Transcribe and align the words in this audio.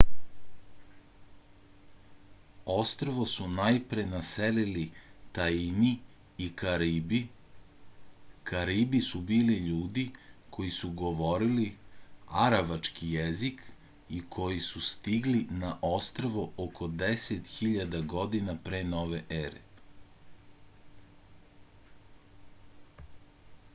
ostrvo 2.75 3.25
su 3.33 3.43
najpre 3.57 4.05
naselili 4.13 4.85
taini 5.37 5.89
i 6.45 6.47
karibi 6.61 7.19
karibi 8.53 9.01
su 9.09 9.21
bili 9.27 9.59
ljudi 9.67 10.05
koji 10.57 10.71
su 10.77 10.91
govorili 11.03 11.67
aravački 12.47 13.11
jezik 13.17 13.63
i 14.21 14.25
koji 14.39 14.65
su 14.71 14.83
stigli 14.89 15.45
na 15.65 15.77
ostrvo 15.93 16.49
oko 16.67 16.91
10.000 17.05 18.05
godina 18.17 18.57
pre 18.69 18.83
nove 18.97 19.21
ere 19.45 19.65